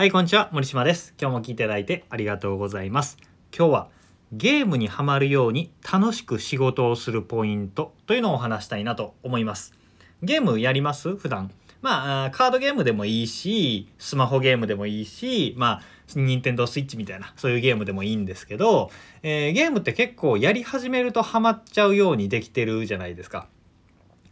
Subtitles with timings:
[0.00, 0.48] はい、こんにちは。
[0.50, 1.12] 森島です。
[1.20, 3.18] 今日も聞いていただいてありがとうございます。
[3.54, 3.88] 今日は
[4.32, 9.74] ゲームにはまるように楽しく仕事をするポイントというのをお話したいなと思います。
[10.22, 11.16] ゲームやります？
[11.16, 11.50] 普段。
[11.82, 15.82] まあ、カードゲームでもいいし、スマホゲームでもいいし、まあ、
[16.14, 18.90] 任天堂スイッチみたいな、そういうゲームでもいいんですけど、
[19.22, 23.48] えーゲームって結構やり始めるとハマっちゃうようにできてるじゃないですか。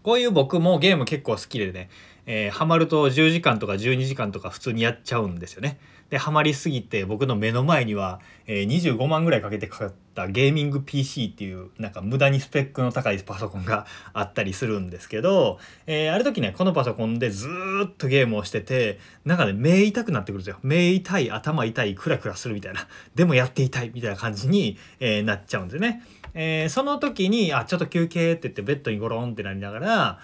[0.03, 1.91] こういう僕もゲーム結構好きでね、
[2.31, 5.81] えーハマると10時間とか12時間とか普通にやっちゃうんですよね。
[6.11, 26.03] でハマりすぎて僕の目の前には、えー25万ぐらいかけて買ったゲーミング PC っていうなんか無駄にスペックの高いパソコンがあったりするんですけど、えーある時ねこのパソコンでずーっとゲームをしててなんかね目痛くなってくるんですよ目痛い頭痛いクラクラするみたいなでもやっていたいみたいな感じに、えーなっちゃうんですよね。
[26.35, 30.19] えーその時にあちょっと休憩って言ってベッドにゴロンってなりながら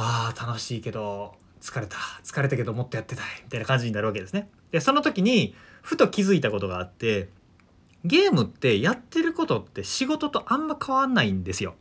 [0.00, 4.48] ああ楽しいけど疲れた疲れたけどもっとやってたいみたいな感じになるわけですね。
[4.70, 7.28] でその時にふと気づいたことがあって
[8.04, 11.74] ゲームってやってることって仕事とあんま変わんないんですよ。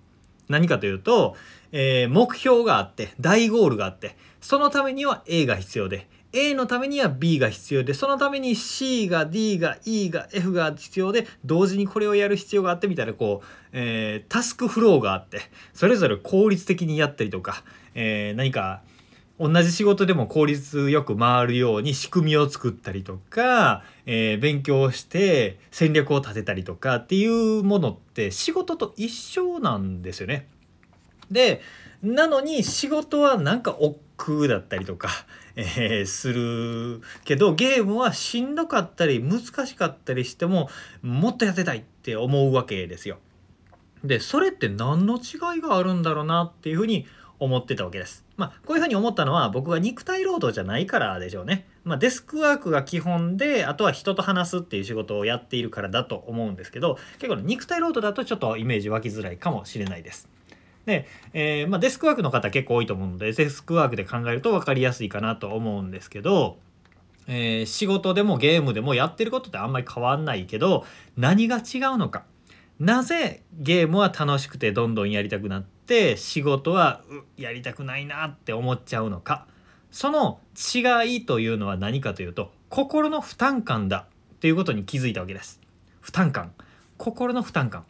[0.49, 1.35] 何かというと、
[1.71, 15.41] えー目標があって大ゴールがあってそのためには A が必要で A のためには B が必要でそのために C が D が E が F が必要で同時にこれをやる必要があってみたいなこう、えータスクフローがあって
[15.73, 17.63] それぞれ効率的にやったりとか、
[17.95, 18.81] えー何か
[19.39, 30.47] 同じ仕事でも効率よく回るように仕組みを作ったりとか、えー勉強して戦略を立てたりとかっていうものって仕事と一緒なんですよね。
[31.31, 31.61] で
[32.03, 35.09] なのに仕事はなんか億劫だったりとか、
[35.55, 40.69] えーするけどゲームはしんどかったり難しかったりしても
[41.01, 43.19] もっとやってたいって思うわけですよ。
[44.03, 47.07] でそれって何の違いがあるんだろうなっていうふうに
[47.39, 48.25] 思ってたわけです。
[48.35, 51.67] まあこういうふうに思ったのは僕が肉体労働じゃないからでしょうね。
[51.87, 60.27] まあ、デスクワークが基本であとは人と話すっていう仕事をやっているからだと思うんですけど結構肉体労働だとちょっとイメージ湧きづらいかもしれないです。
[60.87, 66.57] で、えーまあ、デスクワークの方結構多いと思うのでデスクワークで考えると分かりやすいかなと思うんですけど、
[67.27, 70.85] えー仕事でもゲームでもやってることってあんまり変わんないけど
[71.17, 72.23] 何が違うのか。
[72.79, 77.01] なぜゲームは楽しくてどんどんやりたくなって仕事は
[77.35, 79.47] やりたくないなって思っちゃうのか。
[79.91, 85.59] その違いというのは何かというと心の負担感だっていうことに気づいたわけです。
[85.99, 86.53] 負担感。
[86.97, 87.83] 心の負担感。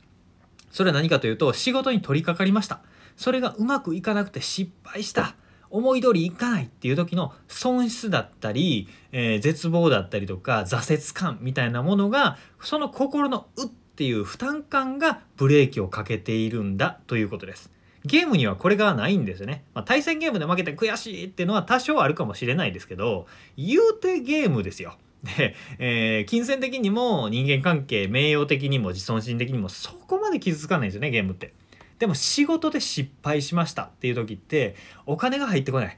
[0.72, 2.81] それは何かというと仕事に取り掛かりました。
[3.17, 5.35] それがうまくいかなくて失敗した。
[5.69, 17.72] 思い通りいかないっていう時の損失だったり、えー絶望だったりとか挫折感みたいなものがその心のうっていう負担感がブレーキをかけているんだということです。
[18.06, 23.27] ゲームにはこれがないんですよね、まあ、対戦ゲームで負けて悔しいっていうのは多少あるかもしれないですけど
[23.57, 24.95] 言うてゲームですよ。
[25.23, 31.53] で、えー金銭的にも人間関係名誉的にも自尊心的にもそこまで傷つかないんですよねゲームって。
[32.00, 34.75] でも仕事で失敗しましたっていう時って
[35.06, 35.97] お金が入ってこない。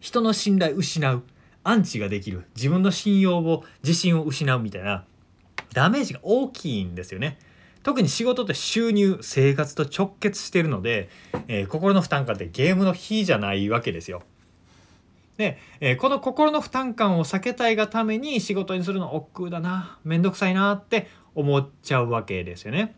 [0.00, 1.22] 人の信頼失う。
[1.64, 2.44] アンチができる。
[2.56, 5.04] 自分の信用を自信を失うみたいな
[5.72, 7.38] ダメージが大きいんですよね。
[7.82, 11.08] 特に仕事って収入生活と直結してるので、
[11.48, 14.22] えー心の負担感ってゲームの比じゃないわけですよ。
[15.36, 22.94] で、えーこの心の負担感を避けたいがために仕事にするの億劫だなめんどくさいなって思っちゃうわけですよね。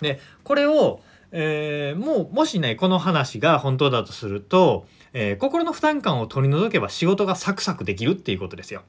[0.00, 8.82] でこれを、えーもうもしねこの話が本当だとすると、えー心の負担感を取り除けば仕事がサクサクできるっていうことですよ。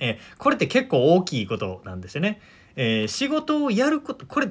[0.00, 2.40] えーこれって結構大きいことなんですよね。
[2.76, 4.48] えー仕事をやることこれ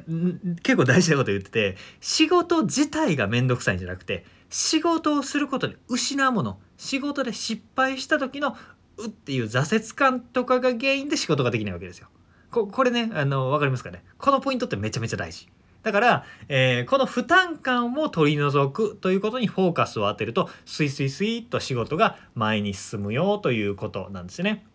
[0.64, 8.58] 結構大事なこと言ってて仕事自体が面倒くさいんじゃなくて仕事をすることで失うもの仕事で失敗した時の
[8.98, 12.08] うっていう挫折感とかが原因で仕事ができないわけですよ。
[12.50, 14.04] ここれねあの分かりますかね？
[14.18, 15.48] このポイントってめちゃめちゃ大事。
[15.88, 24.66] だから、えーこの負担感を取り除くということにフォーカスを当てるとスイスイスイと仕事が前に進むよということなんですね。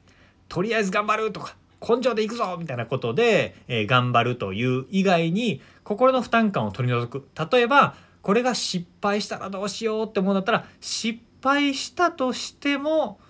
[0.48, 1.54] とりあえず頑張るとか
[1.87, 13.20] 根性でいくぞみたいなことで、えー頑張るという以外に心の負担感を取り除く例えばこれが失敗したらどうしようって思うんだったら失敗したとしても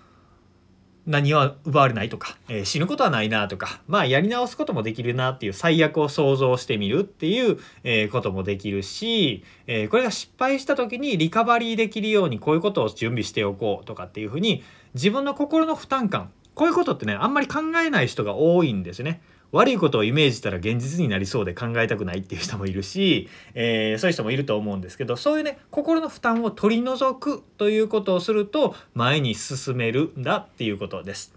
[1.05, 14.63] 何は奪われないとか、えー死ぬことはないなとかまあやり直すこともできるなっていう最悪を想像してみるっていう、えーこともできるし、えーこれが失敗した時にリカバリーできるようにこういうことを準備しておこうとかっていうふうに
[14.93, 19.21] 自分の心の負担感こういうことってねあんまり考えない人が多いんですね。
[19.53, 31.33] 悪いことをイメージしたら現実になりそうで考えたくないっていう人もいるし、えーそういう人もいると思うんですけどそういうね心の負担を取り除くということをすると前に進めるんだっていうことです。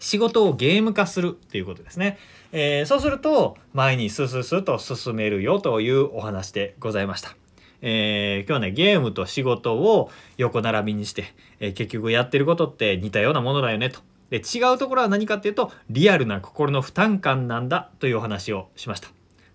[0.00, 2.18] 仕事をゲーム化するっていうことですね。
[2.52, 7.36] えー、そうすると前にスススと進めるよというお話でございました。
[7.80, 14.00] えー、今日ねゲームと仕事を横並びにして、えー、結局やってることって似たようなものだよねと。
[14.30, 19.08] で違うところは何かっていうとリアルな心の負担感なんだというお話をしました。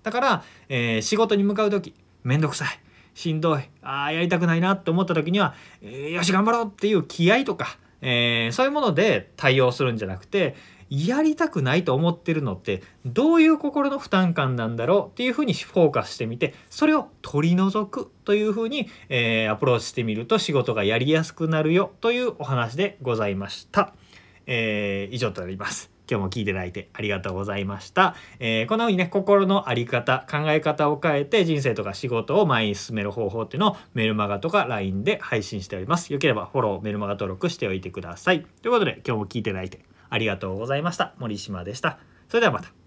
[0.04, 1.94] だから、えー、仕事に向かう時
[2.24, 2.68] めんどくさい
[3.14, 10.56] しんどいあやりたくないなって思った時には、えー、よし頑張ろうっていう気合とか、えー、そういうもので対応するんじゃなくて
[10.90, 23.94] やりたくないと思ってるのってどういう心の負担感なんだろうっていうふうにフォーカスしてみてそれを取り除くというふうに、えー、アプローチしてみると仕事がやりやすくなるよというお話でございました。
[24.52, 25.92] えー、以上となります。
[26.10, 28.16] 今日も聞いていただいてありがとうございました。
[28.40, 36.12] えー、こんな風にね、心の在り方、考え方を変えて人生とか仕事を前に進める方法っていうのをメルマガとか LINE で配信しております。
[36.12, 38.44] よければフォロー、メルマガ登録しておいてください。
[38.64, 41.14] ということで今日も聞いていただいてありがとうございました。
[41.20, 42.00] 森島でした。
[42.28, 42.79] それではまた。